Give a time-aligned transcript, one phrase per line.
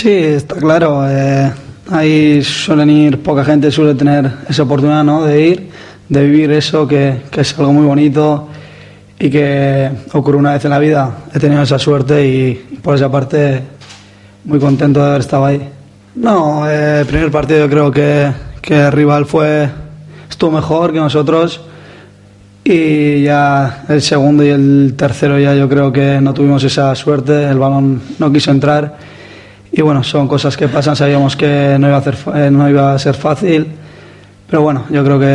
[0.00, 1.04] Sí, está claro.
[1.06, 1.52] Eh,
[1.90, 5.26] ahí suelen ir, poca gente suele tener esa oportunidad ¿no?
[5.26, 5.68] de ir,
[6.08, 8.48] de vivir eso, que, es algo muy bonito
[9.18, 11.18] y que ocurre una vez en la vida.
[11.34, 13.60] He tenido esa suerte y por esa parte
[14.46, 15.68] muy contento de haber estado ahí.
[16.14, 19.68] No, eh, el primer partido creo que, que el rival fue,
[20.30, 21.60] estuvo mejor que nosotros
[22.64, 27.50] y ya el segundo y el tercero ya yo creo que no tuvimos esa suerte,
[27.50, 29.19] el balón no quiso entrar
[29.72, 32.92] y bueno, son cosas que pasan, sabíamos que no iba a, hacer, eh, no iba
[32.92, 33.66] a ser fácil,
[34.48, 35.26] pero bueno, yo creo que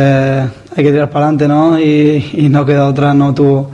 [0.76, 1.80] hay que tirar para adelante, ¿no?
[1.80, 3.66] Y, no queda otra, no, tu,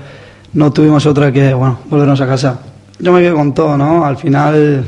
[0.53, 2.61] no tuvimos otra que, bueno, volvernos a casa.
[3.01, 4.05] Yo me quedo con todo, ¿no?
[4.05, 4.85] Al final,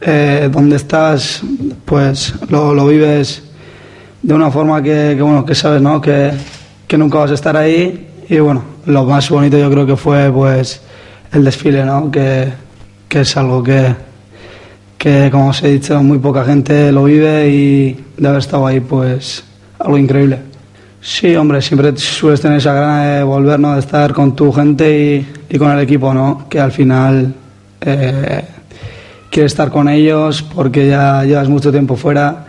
[0.00, 1.42] eh, donde estás,
[1.84, 3.42] pues lo, lo, vives
[4.22, 6.00] de una forma que, que, bueno, que sabes, ¿no?
[6.00, 6.30] Que,
[6.86, 10.32] que nunca vas a estar ahí y bueno, lo más bonito yo creo que fue,
[10.32, 10.80] pues,
[11.30, 12.10] el desfile, ¿no?
[12.10, 12.50] Que,
[13.06, 13.94] que es algo que
[15.00, 18.80] que como os he dicho, muy poca gente lo vive y de haber estado ahí,
[18.80, 19.42] pues
[19.78, 20.40] algo increíble.
[21.00, 23.72] Sí, hombre, siempre sueles tener esa gana de volver, ¿no?
[23.72, 26.44] de estar con tu gente y, con el equipo, ¿no?
[26.50, 27.32] que al final
[27.80, 28.44] eh,
[29.30, 32.44] quieres estar con ellos porque ya llevas mucho tiempo fuera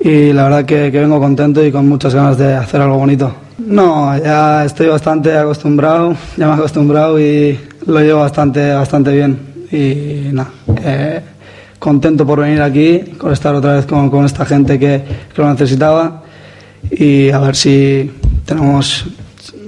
[0.00, 3.30] y la verdad que, que, vengo contento y con muchas ganas de hacer algo bonito.
[3.58, 9.38] No, ya estoy bastante acostumbrado, ya me he acostumbrado y lo llevo bastante, bastante bien
[9.70, 10.50] y nada.
[10.82, 11.20] Eh,
[11.84, 15.04] contento por venir aquí, con estar otra vez con, con esta gente que,
[15.34, 16.22] que, lo necesitaba
[16.90, 18.10] y a ver si
[18.46, 19.04] tenemos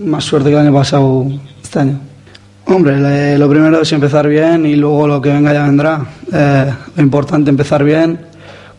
[0.03, 1.27] más suerte que el año pasado
[1.63, 2.01] este año.
[2.65, 6.07] Hombre, lo primero es empezar bien y luego lo que venga ya vendrá.
[6.33, 8.19] Eh, lo importante empezar bien,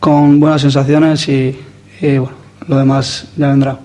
[0.00, 1.56] con buenas sensaciones y,
[2.00, 2.34] y, bueno,
[2.66, 3.78] lo demás ya vendrá.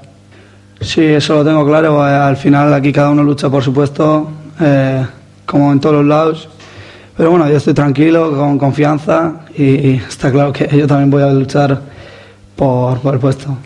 [0.82, 2.04] Sí, eso lo tengo claro.
[2.08, 5.06] Eh, al final aquí cada uno lucha por supuesto, eh,
[5.46, 6.50] como en todos los lados
[7.16, 11.32] pero bueno, yo estoy tranquilo, con confianza y, está claro que yo también voy a
[11.32, 11.80] luchar
[12.56, 13.58] por, por el puesto.